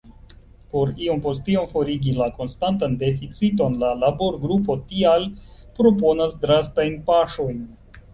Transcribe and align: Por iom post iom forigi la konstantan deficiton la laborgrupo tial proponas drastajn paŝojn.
Por 0.69 0.91
iom 1.07 1.19
post 1.25 1.49
iom 1.55 1.65
forigi 1.73 2.13
la 2.21 2.29
konstantan 2.37 2.95
deficiton 3.03 3.75
la 3.83 3.91
laborgrupo 4.05 4.77
tial 4.95 5.27
proponas 5.81 6.35
drastajn 6.47 6.97
paŝojn. 7.11 7.61